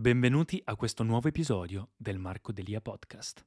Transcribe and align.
Benvenuti 0.00 0.58
a 0.64 0.76
questo 0.76 1.02
nuovo 1.02 1.28
episodio 1.28 1.90
del 1.94 2.16
Marco 2.16 2.52
Delia 2.52 2.80
Podcast. 2.80 3.44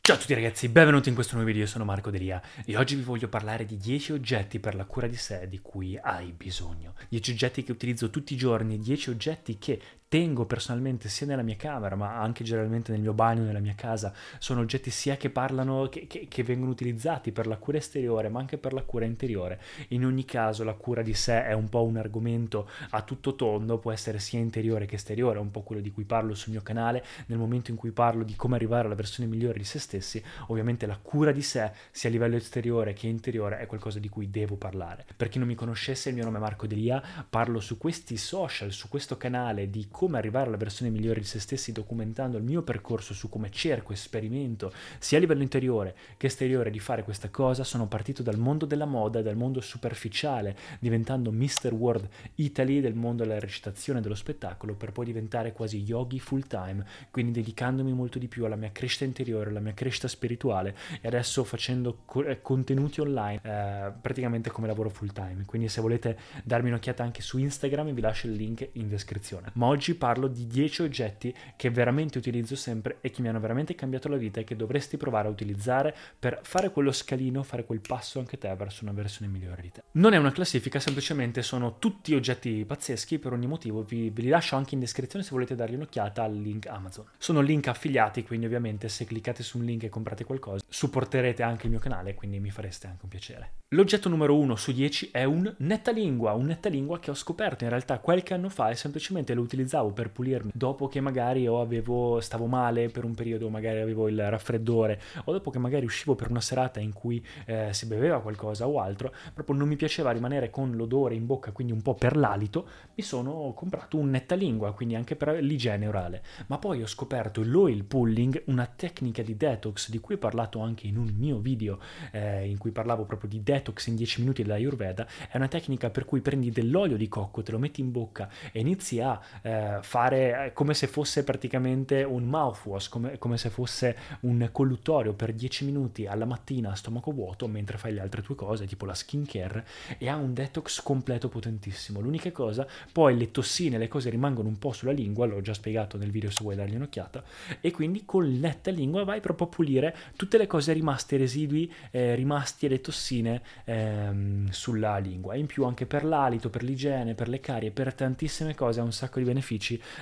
Ciao 0.00 0.16
a 0.16 0.18
tutti 0.18 0.32
ragazzi, 0.32 0.70
benvenuti 0.70 1.10
in 1.10 1.14
questo 1.14 1.34
nuovo 1.34 1.48
video, 1.48 1.64
io 1.64 1.68
sono 1.68 1.84
Marco 1.84 2.08
Delia 2.10 2.40
e 2.64 2.78
oggi 2.78 2.94
vi 2.94 3.02
voglio 3.02 3.28
parlare 3.28 3.66
di 3.66 3.76
10 3.76 4.12
oggetti 4.12 4.58
per 4.58 4.74
la 4.74 4.86
cura 4.86 5.06
di 5.06 5.16
sé 5.16 5.48
di 5.48 5.58
cui 5.58 5.98
hai 5.98 6.32
bisogno. 6.32 6.94
10 7.10 7.30
oggetti 7.32 7.62
che 7.62 7.72
utilizzo 7.72 8.08
tutti 8.08 8.32
i 8.32 8.38
giorni, 8.38 8.78
10 8.78 9.10
oggetti 9.10 9.58
che 9.58 9.78
tengo 10.16 10.46
personalmente 10.46 11.10
sia 11.10 11.26
nella 11.26 11.42
mia 11.42 11.56
camera 11.56 11.94
ma 11.94 12.18
anche 12.18 12.42
generalmente 12.42 12.90
nel 12.90 13.02
mio 13.02 13.12
bagno, 13.12 13.42
nella 13.42 13.58
mia 13.58 13.74
casa, 13.74 14.14
sono 14.38 14.62
oggetti 14.62 14.88
sia 14.88 15.18
che 15.18 15.28
parlano, 15.28 15.90
che, 15.90 16.06
che, 16.06 16.26
che, 16.26 16.42
vengono 16.42 16.70
utilizzati 16.70 17.32
per 17.32 17.46
la 17.46 17.58
cura 17.58 17.76
esteriore 17.76 18.30
ma 18.30 18.40
anche 18.40 18.56
per 18.56 18.72
la 18.72 18.80
cura 18.80 19.04
interiore. 19.04 19.60
In 19.88 20.06
ogni 20.06 20.24
caso 20.24 20.64
la 20.64 20.72
cura 20.72 21.02
di 21.02 21.12
sé 21.12 21.44
è 21.44 21.52
un 21.52 21.68
po' 21.68 21.84
un 21.84 21.98
argomento 21.98 22.66
a 22.90 23.02
tutto 23.02 23.34
tondo, 23.34 23.76
può 23.76 23.92
essere 23.92 24.18
sia 24.18 24.38
interiore 24.38 24.86
che 24.86 24.94
esteriore, 24.94 25.36
è 25.36 25.42
un 25.42 25.50
po' 25.50 25.60
quello 25.60 25.82
di 25.82 25.90
cui 25.90 26.04
parlo 26.04 26.34
sul 26.34 26.52
mio 26.52 26.62
canale, 26.62 27.04
nel 27.26 27.36
momento 27.36 27.70
in 27.70 27.76
cui 27.76 27.90
parlo 27.90 28.24
di 28.24 28.36
come 28.36 28.56
arrivare 28.56 28.86
alla 28.86 28.94
versione 28.94 29.28
migliore 29.28 29.58
di 29.58 29.64
se 29.64 29.78
stessi, 29.78 30.22
ovviamente 30.46 30.86
la 30.86 30.96
cura 30.96 31.30
di 31.30 31.42
sé 31.42 31.72
sia 31.90 32.08
a 32.08 32.12
livello 32.12 32.36
esteriore 32.36 32.94
che 32.94 33.06
interiore 33.06 33.58
è 33.58 33.66
qualcosa 33.66 33.98
di 33.98 34.08
cui 34.08 34.30
devo 34.30 34.56
parlare. 34.56 35.04
Per 35.14 35.28
chi 35.28 35.38
non 35.38 35.46
mi 35.46 35.54
conoscesse 35.54 36.08
il 36.08 36.14
mio 36.14 36.24
nome 36.24 36.38
è 36.38 36.40
Marco 36.40 36.66
Delia, 36.66 37.02
parlo 37.28 37.60
su 37.60 37.76
questi 37.76 38.16
social, 38.16 38.72
su 38.72 38.88
questo 38.88 39.18
canale 39.18 39.68
di 39.68 39.88
come 39.90 40.04
arrivare 40.14 40.46
alla 40.46 40.56
versione 40.56 40.90
migliore 40.90 41.20
di 41.20 41.26
se 41.26 41.40
stessi 41.40 41.72
documentando 41.72 42.36
il 42.36 42.44
mio 42.44 42.62
percorso 42.62 43.14
su 43.14 43.28
come 43.28 43.50
cerco 43.50 43.94
sperimento 43.94 44.72
sia 44.98 45.18
a 45.18 45.20
livello 45.20 45.42
interiore 45.42 45.94
che 46.16 46.26
esteriore 46.26 46.70
di 46.70 46.78
fare 46.78 47.02
questa 47.02 47.28
cosa, 47.30 47.64
sono 47.64 47.86
partito 47.86 48.22
dal 48.22 48.38
mondo 48.38 48.66
della 48.66 48.84
moda, 48.84 49.22
dal 49.22 49.36
mondo 49.36 49.60
superficiale, 49.60 50.56
diventando 50.78 51.32
Mr. 51.32 51.72
World 51.72 52.08
Italy 52.36 52.80
del 52.80 52.94
mondo 52.94 53.22
della 53.24 53.38
recitazione 53.38 54.00
dello 54.00 54.14
spettacolo 54.14 54.74
per 54.74 54.92
poi 54.92 55.06
diventare 55.06 55.52
quasi 55.52 55.82
yogi 55.82 56.18
full 56.20 56.46
time, 56.46 56.84
quindi 57.10 57.32
dedicandomi 57.32 57.92
molto 57.92 58.18
di 58.18 58.28
più 58.28 58.44
alla 58.44 58.56
mia 58.56 58.70
crescita 58.72 59.04
interiore, 59.04 59.50
alla 59.50 59.60
mia 59.60 59.74
crescita 59.74 60.08
spirituale 60.08 60.76
e 61.00 61.08
adesso 61.08 61.44
facendo 61.44 61.98
eh, 62.24 62.40
contenuti 62.42 63.00
online 63.00 63.40
eh, 63.42 63.92
praticamente 64.00 64.50
come 64.50 64.66
lavoro 64.66 64.88
full 64.88 65.12
time. 65.12 65.44
Quindi 65.46 65.68
se 65.68 65.80
volete 65.80 66.18
darmi 66.44 66.68
un'occhiata 66.68 67.02
anche 67.02 67.22
su 67.22 67.38
Instagram 67.38 67.92
vi 67.92 68.00
lascio 68.00 68.26
il 68.26 68.34
link 68.34 68.68
in 68.72 68.88
descrizione. 68.88 69.50
Ma 69.54 69.66
oggi 69.66 69.85
oggi 69.86 69.94
parlo 69.94 70.26
di 70.26 70.48
10 70.48 70.82
oggetti 70.82 71.32
che 71.54 71.70
veramente 71.70 72.18
utilizzo 72.18 72.56
sempre 72.56 72.98
e 73.00 73.10
che 73.10 73.22
mi 73.22 73.28
hanno 73.28 73.38
veramente 73.38 73.76
cambiato 73.76 74.08
la 74.08 74.16
vita 74.16 74.40
e 74.40 74.44
che 74.44 74.56
dovresti 74.56 74.96
provare 74.96 75.28
a 75.28 75.30
utilizzare 75.30 75.94
per 76.18 76.40
fare 76.42 76.70
quello 76.70 76.90
scalino, 76.90 77.44
fare 77.44 77.64
quel 77.64 77.80
passo 77.80 78.18
anche 78.18 78.36
te 78.36 78.52
verso 78.56 78.82
una 78.82 78.92
versione 78.92 79.30
migliore 79.30 79.62
di 79.62 79.70
te. 79.70 79.82
Non 79.92 80.12
è 80.12 80.16
una 80.16 80.32
classifica, 80.32 80.80
semplicemente 80.80 81.42
sono 81.42 81.78
tutti 81.78 82.14
oggetti 82.14 82.64
pazzeschi 82.64 83.18
per 83.18 83.32
ogni 83.32 83.46
motivo, 83.46 83.82
vi, 83.82 84.10
vi 84.10 84.22
li 84.22 84.28
lascio 84.28 84.56
anche 84.56 84.74
in 84.74 84.80
descrizione 84.80 85.24
se 85.24 85.30
volete 85.30 85.54
dargli 85.54 85.74
un'occhiata 85.74 86.22
al 86.22 86.34
link 86.34 86.66
Amazon. 86.66 87.04
Sono 87.18 87.40
link 87.40 87.68
affiliati, 87.68 88.24
quindi 88.24 88.46
ovviamente 88.46 88.88
se 88.88 89.04
cliccate 89.04 89.42
su 89.42 89.58
un 89.58 89.64
link 89.64 89.84
e 89.84 89.88
comprate 89.88 90.24
qualcosa, 90.24 90.64
supporterete 90.68 91.42
anche 91.42 91.66
il 91.66 91.70
mio 91.70 91.80
canale, 91.80 92.14
quindi 92.14 92.40
mi 92.40 92.50
fareste 92.50 92.88
anche 92.88 93.04
un 93.04 93.08
piacere. 93.08 93.50
L'oggetto 93.70 94.08
numero 94.08 94.36
1 94.36 94.54
su 94.54 94.72
10 94.72 95.10
è 95.10 95.24
un 95.24 95.52
nettalingua, 95.58 96.32
un 96.32 96.46
nettalingua 96.46 97.00
che 97.00 97.10
ho 97.10 97.14
scoperto 97.14 97.64
in 97.64 97.70
realtà 97.70 97.98
qualche 97.98 98.32
anno 98.32 98.48
fa 98.48 98.70
e 98.70 98.76
semplicemente 98.76 99.34
lo 99.34 99.42
utilizzavo 99.42 99.75
per 99.84 100.10
pulirmi 100.10 100.50
dopo 100.54 100.88
che 100.88 101.00
magari 101.00 101.46
avevo, 101.46 102.20
stavo 102.20 102.46
male 102.46 102.88
per 102.88 103.04
un 103.04 103.14
periodo, 103.14 103.48
magari 103.48 103.80
avevo 103.80 104.08
il 104.08 104.30
raffreddore 104.30 105.00
o 105.24 105.32
dopo 105.32 105.50
che 105.50 105.58
magari 105.58 105.84
uscivo 105.84 106.14
per 106.14 106.30
una 106.30 106.40
serata 106.40 106.80
in 106.80 106.92
cui 106.92 107.24
eh, 107.44 107.68
si 107.72 107.86
beveva 107.86 108.20
qualcosa 108.20 108.66
o 108.66 108.80
altro, 108.80 109.12
proprio 109.34 109.56
non 109.56 109.68
mi 109.68 109.76
piaceva 109.76 110.10
rimanere 110.10 110.50
con 110.50 110.72
l'odore 110.72 111.14
in 111.14 111.26
bocca, 111.26 111.52
quindi 111.52 111.72
un 111.72 111.82
po' 111.82 111.94
per 111.94 112.16
l'alito, 112.16 112.68
mi 112.94 113.02
sono 113.02 113.52
comprato 113.54 113.98
un 113.98 114.10
nettalingua, 114.10 114.72
quindi 114.72 114.94
anche 114.94 115.16
per 115.16 115.42
l'igiene 115.42 115.86
orale. 115.86 116.22
Ma 116.46 116.58
poi 116.58 116.82
ho 116.82 116.86
scoperto 116.86 117.42
l'oil 117.44 117.84
pulling, 117.84 118.44
una 118.46 118.66
tecnica 118.66 119.22
di 119.22 119.36
detox 119.36 119.90
di 119.90 119.98
cui 119.98 120.14
ho 120.14 120.18
parlato 120.18 120.60
anche 120.60 120.86
in 120.86 120.96
un 120.96 121.12
mio 121.16 121.38
video 121.38 121.78
eh, 122.12 122.48
in 122.48 122.58
cui 122.58 122.70
parlavo 122.70 123.04
proprio 123.04 123.28
di 123.28 123.42
detox 123.42 123.54
detox 123.66 123.86
in 123.86 123.96
10 123.96 124.20
minuti 124.20 124.42
della 124.42 124.54
Ayurveda 124.54 125.06
è 125.30 125.36
una 125.36 125.48
tecnica 125.48 125.90
per 125.90 126.04
cui 126.04 126.20
prendi 126.20 126.50
dell'olio 126.50 126.96
di 126.96 127.08
cocco, 127.08 127.42
te 127.42 127.52
lo 127.52 127.58
metti 127.58 127.80
in 127.80 127.90
bocca 127.90 128.28
e 128.52 128.60
inizi 128.60 129.00
a 129.00 129.20
eh, 129.42 129.65
fare 129.82 130.50
come 130.54 130.74
se 130.74 130.86
fosse 130.86 131.24
praticamente 131.24 132.02
un 132.02 132.24
mouthwash, 132.24 132.88
come, 132.88 133.18
come, 133.18 133.38
se 133.38 133.50
fosse 133.50 133.96
un 134.20 134.48
colluttorio 134.52 135.12
per 135.12 135.32
10 135.32 135.64
minuti 135.64 136.06
alla 136.06 136.24
mattina 136.24 136.70
a 136.70 136.74
stomaco 136.74 137.12
vuoto 137.12 137.46
mentre 137.48 137.78
fai 137.78 137.92
le 137.92 138.00
altre 138.00 138.22
tue 138.22 138.34
cose, 138.34 138.66
tipo 138.66 138.84
la 138.84 138.94
skincare, 138.94 139.66
e 139.98 140.08
ha 140.08 140.16
un 140.16 140.34
detox 140.34 140.82
completo 140.82 141.28
potentissimo. 141.28 142.00
L'unica 142.00 142.30
cosa, 142.32 142.66
poi 142.92 143.16
le 143.16 143.30
tossine, 143.30 143.78
le 143.78 143.88
cose 143.88 144.10
rimangono 144.10 144.48
un 144.48 144.58
po' 144.58 144.72
sulla 144.72 144.92
lingua, 144.92 145.26
l'ho 145.26 145.40
già 145.40 145.54
spiegato 145.54 145.96
nel 145.96 146.10
video 146.10 146.30
se 146.30 146.42
vuoi 146.42 146.56
dargli 146.56 146.74
un'occhiata, 146.74 147.22
e 147.60 147.70
quindi 147.70 148.04
con 148.04 148.26
netta 148.38 148.70
lingua 148.70 149.04
vai 149.04 149.20
proprio 149.20 149.46
a 149.46 149.50
pulire 149.50 149.96
tutte 150.16 150.38
le 150.38 150.46
cose 150.46 150.72
rimaste, 150.72 151.14
i 151.14 151.18
residui 151.18 151.72
eh, 151.90 152.14
rimasti 152.14 152.66
e 152.66 152.68
le 152.68 152.80
tossine 152.80 153.42
ehm, 153.64 154.48
sulla 154.50 154.98
lingua. 154.98 155.34
In 155.34 155.46
più 155.46 155.64
anche 155.64 155.86
per 155.86 156.04
l'alito, 156.04 156.50
per 156.50 156.62
l'igiene, 156.62 157.14
per 157.14 157.28
le 157.28 157.40
carie, 157.40 157.70
per 157.70 157.94
tantissime 157.94 158.54
cose 158.54 158.80
ha 158.80 158.82
un 158.82 158.92
sacco 158.92 159.18
di 159.18 159.24
benefici. 159.24 159.55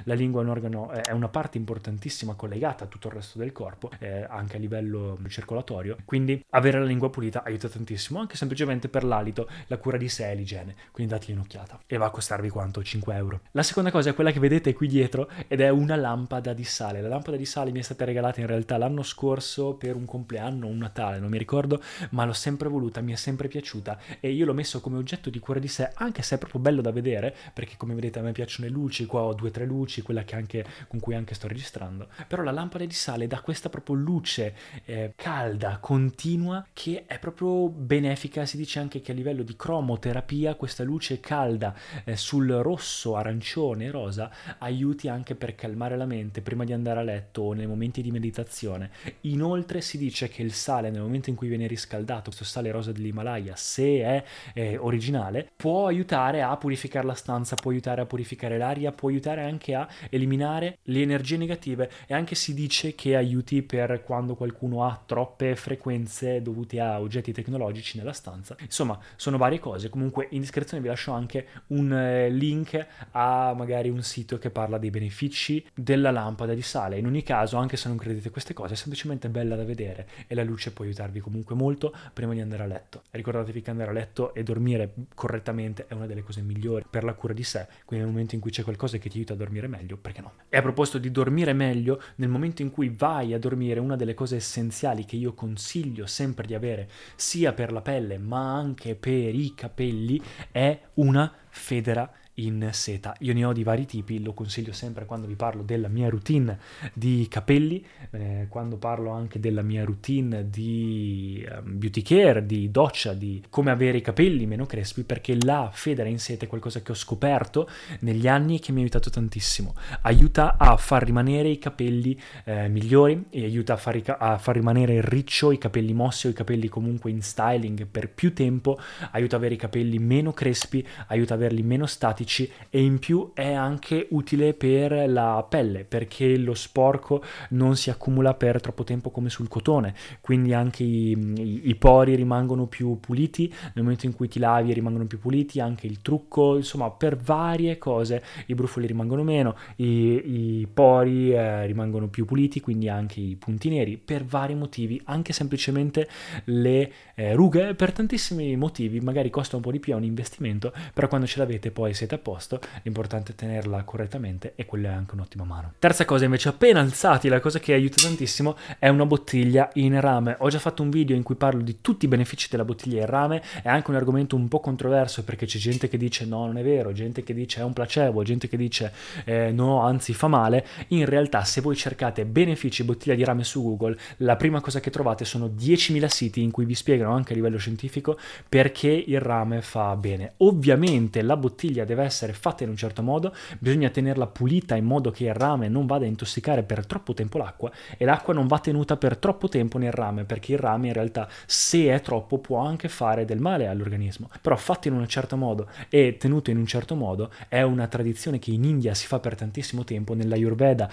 La 0.05 0.15
lingua 0.15 0.41
è 0.41 0.45
un 0.45 0.51
organo, 0.51 0.91
è 0.91 1.13
una 1.13 1.29
parte 1.29 1.59
importantissima 1.59 2.35
collegata 2.35 2.85
a 2.85 2.87
tutto 2.87 3.09
il 3.09 3.15
resto 3.15 3.39
del 3.39 3.53
corpo, 3.53 3.91
eh, 3.99 4.27
anche 4.29 4.57
a 4.57 4.59
livello 4.59 5.19
circolatorio. 5.29 5.97
Quindi 6.05 6.45
avere 6.51 6.79
la 6.79 6.85
lingua 6.85 7.11
pulita 7.11 7.43
aiuta 7.43 7.69
tantissimo, 7.69 8.21
anche 8.21 8.37
semplicemente 8.37 8.89
per 8.89 9.05
l'alito, 9.05 9.49
la 9.67 9.79
cura 9.79 9.97
di 9.97 10.09
sé 10.09 10.31
e 10.31 10.35
l'igiene. 10.35 10.75
Quindi 10.91 11.13
dategli 11.13 11.33
un'occhiata. 11.33 11.81
E 11.87 11.97
va 11.97 12.07
a 12.07 12.11
costarvi 12.11 12.49
quanto? 12.49 12.83
5 12.83 13.15
euro. 13.15 13.41
La 13.53 13.63
seconda 13.63 13.91
cosa 13.91 14.11
è 14.11 14.15
quella 14.15 14.31
che 14.31 14.41
vedete 14.41 14.73
qui 14.73 14.89
dietro 14.89 15.29
ed 15.49 15.61
è 15.61 15.69
una 15.69 15.97
lampada 15.97 16.53
di 16.53 16.65
sale. 16.65 17.01
La 17.01 17.09
lampada 17.09 17.37
di 17.37 17.45
sale 17.45 17.71
mi 17.71 17.81
è 17.81 17.83
stata 17.83 18.05
regalata 18.05 18.41
in 18.41 18.47
realtà 18.47 18.77
l'anno 18.77 19.03
scorso 19.03 19.75
per 19.75 19.97
un 19.97 20.05
compleanno, 20.05 20.67
un 20.67 20.79
Natale, 20.85 21.19
non 21.19 21.31
mi 21.31 21.39
ricordo, 21.39 21.83
ma 22.11 22.25
l'ho 22.25 22.33
sempre 22.33 22.69
voluta, 22.69 23.01
mi 23.01 23.13
è 23.13 23.17
sempre 23.17 23.49
piaciuta 23.49 23.99
e 24.21 24.31
io 24.31 24.45
l'ho 24.45 24.53
messo 24.53 24.81
come 24.81 24.99
oggetto 24.99 25.31
di 25.31 25.39
cura 25.39 25.59
di 25.59 25.69
sé, 25.69 25.91
anche 25.95 26.23
se 26.23 26.35
è 26.35 26.39
proprio 26.39 26.61
bello 26.61 26.83
da 26.83 26.93
vedere, 26.93 27.35
perché 27.53 27.77
come 27.77 27.95
vedete 27.95 28.19
a 28.19 28.23
me 28.23 28.33
piacciono 28.33 28.69
le 28.69 28.75
luci, 28.75 29.07
qua 29.07 29.23
ho 29.23 29.35
due 29.35 29.44
o 29.49 29.51
tre 29.51 29.65
luci, 29.65 30.03
quella 30.03 30.25
anche, 30.33 30.65
con 30.89 31.01
cui 31.01 31.15
anche 31.15 31.35
sto 31.35 31.49
registrando, 31.49 32.09
però 32.27 32.43
la 32.43 32.51
lampada 32.51 32.85
di 32.85 32.93
sale 32.93 33.27
dà 33.27 33.41
questa 33.41 33.69
proprio 33.69 33.97
luce 33.97 34.55
eh, 34.85 35.13
calda, 35.17 35.79
continua, 35.79 36.67
che 36.73 37.05
è 37.07 37.19
proprio 37.19 37.69
benefica, 37.69 38.45
si 38.47 38.57
dice 38.57 38.79
anche 38.79 39.01
che 39.01 39.13
a 39.13 39.15
livello 39.15 39.43
di 39.43 39.55
cromoterapia 39.57 40.55
questa 40.55 40.83
luce 40.83 41.21
calda 41.21 41.75
eh, 42.05 42.17
sul 42.17 42.49
rosso, 42.51 43.17
arancione 43.17 43.87
e 43.87 43.91
rosa 43.91 44.31
aiuti 44.59 45.09
anche 45.09 45.35
per 45.35 45.55
calmare 45.55 45.97
la 45.97 46.07
mente 46.07 46.41
prima 46.41 46.65
di 46.65 46.73
andare 46.73 47.01
a 47.01 47.03
letto 47.03 47.43
o 47.43 47.53
nei 47.53 47.67
momenti 47.67 48.03
di 48.03 48.11
meditazione. 48.11 48.91
Inoltre 49.23 49.81
si 49.81 49.99
dice 49.99 50.29
che 50.29 50.43
il 50.43 50.53
sale 50.53 50.91
nel 50.91 51.03
momento 51.03 51.31
in 51.31 51.37
cui 51.37 51.49
viene 51.49 51.67
riscaldato, 51.67 52.25
questo 52.25 52.45
sale 52.45 52.71
rosa 52.71 52.93
dell'Himalaya, 52.93 53.57
se 53.57 54.01
è 54.01 54.25
eh, 54.55 54.77
originale, 54.77 55.49
può 55.57 55.87
aiutare 55.87 56.43
a 56.43 56.57
purificare 56.57 57.07
la 57.07 57.15
stanza, 57.15 57.57
può 57.57 57.71
aiutare 57.71 58.01
a 58.01 58.07
purificare 58.07 58.59
l'aria, 58.59 58.93
può 58.93 59.09
aiutare 59.09 59.34
anche 59.43 59.75
a 59.75 59.89
eliminare 60.11 60.79
le 60.85 61.03
energie 61.03 61.37
negative 61.37 61.91
e 62.07 62.15
anche 62.15 62.35
si 62.35 62.55
dice 62.55 62.95
che 62.95 63.17
aiuti 63.17 63.63
per 63.63 64.03
quando 64.05 64.35
qualcuno 64.35 64.85
ha 64.85 65.03
troppe 65.05 65.57
frequenze 65.57 66.43
dovute 66.43 66.81
a 66.81 67.01
oggetti 67.01 67.33
tecnologici 67.33 67.99
nella 67.99 68.13
stanza. 68.13 68.57
Insomma, 68.61 68.99
sono 69.17 69.37
varie 69.37 69.59
cose. 69.59 69.89
Comunque 69.89 70.29
in 70.31 70.41
descrizione 70.41 70.83
vi 70.83 70.89
lascio 70.89 71.13
anche 71.13 71.47
un 71.69 71.93
eh, 71.93 72.29
link 72.31 72.87
a 73.13 73.55
magari 73.57 73.89
un 73.89 74.03
sito 74.03 74.39
che 74.39 74.51
parla 74.51 74.79
dei 74.79 74.91
benefici 74.91 75.65
della 75.75 76.11
lampada 76.11 76.55
di 76.55 76.63
sale. 76.63 76.99
In 76.99 77.07
ogni 77.07 77.23
caso, 77.23 77.57
anche 77.57 77.77
se 77.77 77.89
non 77.89 77.97
credete 77.97 78.31
queste 78.31 78.55
cose, 78.55 78.75
è 78.75 78.77
semplicemente 78.77 79.29
bella 79.29 79.57
da 79.57 79.65
vedere 79.65 80.09
e 80.27 80.35
la 80.35 80.45
luce 80.45 80.73
può 80.73 80.85
aiutarvi 80.85 81.21
comunque 81.21 81.55
molto 81.55 81.95
prima 82.13 82.33
di 82.33 82.41
andare 82.41 82.63
a 82.63 82.67
letto 82.67 83.03
ricordatevi 83.11 83.63
che 83.63 83.71
andare 83.71 83.91
a 83.91 83.93
letto 83.95 84.35
e 84.35 84.43
dormire 84.43 84.93
correttamente 85.15 85.87
è 85.89 85.95
una 85.95 86.07
delle 86.07 86.23
cose 86.23 86.43
migliori 86.43 86.85
per 86.89 87.05
la 87.05 87.15
cura 87.15 87.33
di 87.33 87.43
sé, 87.43 87.67
quindi 87.85 88.05
nel 88.05 88.13
momento 88.13 88.35
in 88.35 88.41
cui 88.41 88.51
c'è 88.51 88.63
qualcosa 88.63 88.99
che 88.99 89.09
ti 89.09 89.17
aiuta 89.17 89.24
a 89.33 89.37
dormire 89.37 89.67
meglio, 89.67 89.97
perché 89.97 90.21
no? 90.21 90.33
E 90.49 90.57
a 90.57 90.63
proposito 90.63 90.99
di 90.99 91.11
dormire 91.11 91.53
meglio, 91.53 92.01
nel 92.17 92.29
momento 92.29 92.63
in 92.63 92.71
cui 92.71 92.89
vai 92.89 93.33
a 93.33 93.39
dormire, 93.39 93.81
una 93.81 93.97
delle 93.97 94.15
cose 94.15 94.37
essenziali 94.37 95.05
che 95.05 95.17
io 95.17 95.35
consiglio 95.35 96.07
sempre 96.07 96.47
di 96.47 96.55
avere, 96.55 96.89
sia 97.17 97.53
per 97.53 97.73
la 97.73 97.83
pelle 97.83 98.19
ma 98.19 98.55
anche 98.55 98.95
per 98.95 99.35
i 99.35 99.55
capelli, 99.55 100.21
è 100.51 100.81
una 100.95 101.33
federa 101.49 102.11
in 102.35 102.69
seta. 102.73 103.15
Io 103.21 103.33
ne 103.33 103.45
ho 103.45 103.53
di 103.53 103.63
vari 103.63 103.87
tipi, 103.87 104.23
lo 104.23 104.33
consiglio 104.33 104.73
sempre 104.73 105.05
quando 105.07 105.27
vi 105.27 105.35
parlo 105.35 105.63
della 105.63 105.89
mia 105.89 106.09
routine 106.09 106.59
di 106.93 107.27
capelli, 107.29 107.85
eh, 108.11 108.47
quando 108.49 108.77
parlo 108.77 109.11
anche 109.11 109.39
della 109.39 109.63
mia 109.63 109.85
routine 109.85 110.49
di 110.51 111.47
um, 111.49 111.79
beauty 111.79 112.03
care, 112.03 112.45
di 112.45 112.71
doccia, 112.71 113.13
di 113.13 113.43
come 113.51 113.71
avere 113.71 113.99
i 113.99 114.01
capelli 114.01 114.47
meno 114.47 114.67
crespi, 114.67 115.05
perché 115.05 115.37
la 115.43 115.71
federa 115.73 116.09
in 116.09 116.19
seta 116.19 116.45
è 116.45 116.49
qualcosa 116.49 116.83
che 116.83 116.93
ho 116.93 116.95
scoperto 116.95 117.69
negli 118.01 118.27
anni 118.27 118.57
e 118.57 118.59
che 118.59 118.73
mi 118.73 118.79
ha 118.79 118.81
aiutato 118.83 119.11
tantissimo. 119.11 119.75
Aiuta 120.03 120.57
a 120.59 120.77
far 120.77 121.05
rimanere 121.05 121.49
i 121.49 121.59
capelli 121.59 122.19
eh, 122.45 122.69
migliori 122.69 123.27
e 123.31 123.45
aiuta 123.45 123.75
a 123.75 123.77
far, 123.77 124.17
a 124.19 124.39
far 124.39 124.57
rimanere 124.57 125.01
riccio, 125.03 125.53
i 125.53 125.59
capelli 125.59 125.93
mossi 125.93 126.27
o 126.27 126.31
i 126.31 126.35
capelli 126.35 126.69
comunque 126.69 127.11
in 127.11 127.23
styling 127.23 127.87
per 127.87 128.11
più 128.11 128.33
tempo, 128.33 128.79
aiuta 129.13 129.37
ad 129.37 129.43
avere 129.43 129.55
i 129.55 129.59
capelli 129.59 129.99
meno 129.99 130.33
crespi, 130.33 130.85
aiuta 131.09 131.35
ad 131.35 131.41
averli 131.41 131.63
meno 131.63 131.87
statici 131.87 132.24
pratici 132.25 132.51
e 132.71 132.83
in 132.83 132.99
più 132.99 133.31
è 133.35 133.53
anche 133.53 134.09
utile 134.11 134.55
per 134.55 135.09
la 135.09 135.47
pelle 135.49 135.85
perché 135.85 136.37
lo 136.37 136.55
sporco 136.55 137.23
non 137.51 137.77
si 137.77 137.91
accumula 137.91 138.35
per 138.35 138.61
troppo 138.61 138.83
tempo 138.83 139.11
come 139.11 139.29
sul 139.29 139.49
cotone, 139.49 139.95
quindi 140.21 140.53
anche 140.55 140.83
i, 140.83 141.11
i, 141.11 141.69
i 141.69 141.75
pori 141.77 142.15
rimangono 142.17 142.67
più 142.67 142.99
puliti 142.99 143.53
nel 143.75 143.85
momento 143.85 144.07
in 144.07 144.15
cui 144.15 144.29
ti 144.29 144.39
lavi 144.39 144.73
rimangono 144.73 145.07
più 145.07 145.19
puliti, 145.19 145.61
anche 145.61 145.87
il 145.87 146.01
trucco, 146.03 146.57
insomma 146.57 146.91
per 146.91 147.17
varie 147.17 147.79
cose 147.79 148.23
i 148.47 148.55
brufoli 148.55 148.87
rimangono 148.87 149.23
meno, 149.23 149.57
i, 149.77 150.61
i 150.61 150.69
pori 150.73 151.33
eh, 151.33 151.67
rimangono 151.67 152.09
più 152.09 152.25
puliti, 152.25 152.61
quindi 152.61 152.89
anche 152.89 153.21
i 153.21 153.37
punti 153.37 153.69
neri 153.69 153.97
per 153.97 154.25
vari 154.25 154.55
motivi, 154.55 155.01
anche 155.05 155.33
semplicemente 155.33 156.09
le 156.45 156.93
eh, 157.15 157.35
rughe 157.35 157.75
per 157.75 157.93
tantissimi 157.93 158.57
motivi, 158.57 159.01
magari 159.01 159.31
costa 159.31 159.57
un 159.57 159.63
po' 159.63 159.71
di 159.71 159.81
più, 159.81 159.93
è 159.93 159.97
un 159.97 160.05
investimento, 160.05 160.73
però 160.93 161.09
quando 161.09 161.27
ce 161.27 161.39
l'avete 161.39 161.71
poi 161.71 161.93
siete 161.95 162.14
a 162.15 162.19
posto, 162.19 162.61
l'importante 162.83 163.33
è 163.33 163.35
tenerla 163.35 163.83
correttamente 163.85 164.53
e 164.57 164.67
quella 164.67 164.91
è 164.91 164.93
anche 164.93 165.15
un'ottima 165.15 165.45
mano. 165.45 165.75
Terza 165.79 166.05
cosa 166.05 166.25
invece, 166.25 166.49
appena 166.49 166.81
alzati, 166.81 167.29
la 167.29 167.41
cosa 167.41 167.59
che 167.59 167.73
aiuta 167.73 168.03
tantissimo 168.03 168.57
è 168.79 168.89
una 168.89 169.07
bottiglia 169.07 169.71
in 169.75 170.01
rame. 170.01 170.37
Ho 170.41 170.49
già 170.49 170.59
fatto 170.59 170.83
un 170.83 170.91
video 170.91 171.17
in 171.17 171.23
cui 171.23 171.35
parlo 171.35 171.63
di 171.63 171.79
tutti 171.81 172.05
i 172.05 172.09
benefici 172.09 172.49
della 172.51 172.65
bottiglia 172.65 173.01
in 173.01 173.07
rame, 173.07 173.43
è 173.63 173.69
anche 173.69 173.91
un 173.91 173.97
argomento 173.97 174.37
un 174.37 174.49
po' 174.49 174.61
controverso 174.61 175.25
perché 175.25 175.47
c'è 175.47 175.59
gente 175.59 175.89
che 175.89 175.97
dice 175.97 176.25
no, 176.25 176.47
non 176.47 176.59
è 176.59 176.63
vero, 176.63 176.93
gente 176.93 177.23
che 177.23 177.35
dice 177.35 177.61
è 177.61 177.65
un 177.65 177.73
placebo, 177.73 178.23
gente 178.23 178.49
che 178.49 178.57
dice 178.57 178.93
eh, 179.25 179.51
no, 179.53 179.81
anzi 179.81 180.15
fa 180.15 180.29
male. 180.29 180.67
In 180.89 181.05
realtà 181.05 181.45
se 181.45 181.61
voi 181.61 181.77
cercate 181.77 182.25
benefici 182.25 182.85
bottiglia 182.85 183.15
di 183.15 183.25
rame 183.25 183.45
su 183.45 183.63
Google, 183.63 183.99
la 184.19 184.37
prima 184.37 184.61
cosa 184.61 184.81
che 184.81 184.91
trovate 184.91 185.25
sono 185.25 185.47
10.000 185.47 186.07
siti 186.07 186.43
in 186.43 186.51
cui 186.51 186.65
vi 186.65 186.75
spiegano 186.75 187.15
anche 187.15 187.33
a 187.33 187.37
livello 187.37 187.59
scientifico 187.59 188.19
perché 188.49 188.89
il 188.89 189.21
rame 189.21 189.63
fa 189.63 189.95
bene. 189.97 190.35
Ovviamente 190.39 191.23
la 191.23 191.37
bottiglia 191.37 191.85
deve 191.85 192.04
essere 192.05 192.33
fatta 192.33 192.63
in 192.65 192.71
un 192.71 192.77
certo 192.77 193.03
modo, 193.03 193.35
bisogna 193.59 193.91
tenerla 193.91 194.27
pulita 194.27 194.77
in 194.77 194.85
modo 194.85 195.11
che 195.11 195.25
il 195.25 195.35
rame 195.35 195.69
non 195.69 195.87
vada 195.87 196.05
a 196.05 196.09
intossicare 196.09 196.63
per 196.63 196.87
troppo 196.87 197.15
tempo 197.15 197.39
l'acqua 197.39 197.71
e 197.97 198.05
l'acqua 198.05 198.35
non 198.35 198.47
va 198.47 198.59
tenuta 198.59 198.97
per 198.97 199.17
troppo 199.17 199.49
tempo 199.49 199.79
nel 199.79 199.93
rame 199.93 200.25
perché 200.25 200.53
il 200.53 200.59
rame 200.59 200.89
in 200.89 200.93
realtà 200.93 201.29
se 201.47 201.93
è 201.93 202.01
troppo 202.01 202.39
può 202.39 202.59
anche 202.59 202.89
fare 202.89 203.25
del 203.25 203.41
male 203.41 203.67
all'organismo. 203.67 204.31
Però 204.41 204.57
fatto 204.57 204.89
in 204.89 204.95
un 204.95 205.07
certo 205.07 205.37
modo 205.37 205.69
e 205.89 206.17
tenuto 206.19 206.51
in 206.51 206.59
un 206.59 206.67
certo 206.67 206.95
modo 206.95 207.31
è 207.49 207.63
una 207.63 207.87
tradizione 207.87 208.39
che 208.39 208.51
in 208.51 208.65
India 208.65 208.95
si 208.95 209.07
fa 209.07 209.19
per 209.19 209.35
tantissimo 209.35 209.85
tempo, 209.85 210.15
nella 210.15 210.35
Ayurveda 210.35 210.91